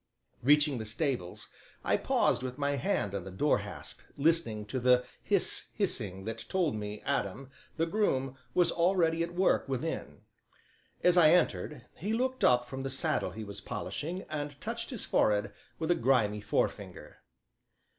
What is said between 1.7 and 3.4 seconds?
I paused with my hand on the